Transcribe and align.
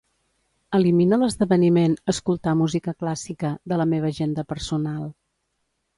Elimina 0.77 1.19
l'esdeveniment 1.23 1.93
"escoltar 2.15 2.55
música 2.63 2.95
clàssica" 3.03 3.55
de 3.73 3.81
la 3.83 3.89
meva 3.95 4.11
agenda 4.15 4.51
personal. 4.55 5.09